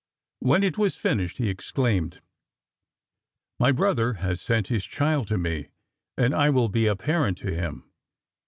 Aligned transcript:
When 0.39 0.63
it 0.63 0.79
was 0.79 0.95
finished, 0.95 1.37
he 1.37 1.47
exclaimed, 1.47 2.21
"My 3.59 3.71
brother 3.71 4.13
has 4.13 4.41
sent 4.41 4.65
his 4.65 4.83
child 4.83 5.27
to 5.27 5.37
me, 5.37 5.67
and 6.17 6.33
I 6.33 6.49
will 6.49 6.69
be 6.69 6.87
a 6.87 6.95
parent 6.95 7.37
to 7.37 7.53
him." 7.53 7.87